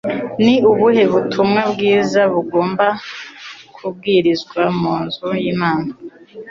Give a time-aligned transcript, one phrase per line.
[0.43, 2.85] ni ubuhe butumwa bwiza bugomba
[3.75, 5.89] kubwirizwa munzu y'imana